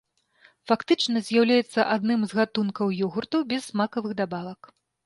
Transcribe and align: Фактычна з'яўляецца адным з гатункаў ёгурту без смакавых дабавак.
Фактычна 0.69 1.21
з'яўляецца 1.27 1.87
адным 1.99 2.25
з 2.33 2.41
гатункаў 2.41 2.87
ёгурту 3.11 3.47
без 3.55 3.61
смакавых 3.73 4.21
дабавак. 4.25 4.61